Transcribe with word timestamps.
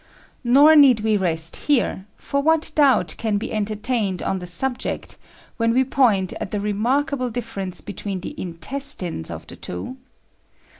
Nor 0.43 0.75
need 0.75 1.01
we 1.01 1.15
rest 1.15 1.55
here, 1.57 2.07
for 2.15 2.41
what 2.41 2.71
doubt 2.73 3.13
can 3.19 3.37
be 3.37 3.53
entertained 3.53 4.23
on 4.23 4.39
the 4.39 4.47
subject 4.47 5.15
when 5.57 5.75
we 5.75 5.83
point 5.83 6.33
at 6.41 6.49
the 6.49 6.59
remarkable 6.59 7.29
difference 7.29 7.81
between 7.81 8.21
the 8.21 8.33
intestines 8.35 9.29
of 9.29 9.45
the 9.45 9.55
two? 9.57 9.97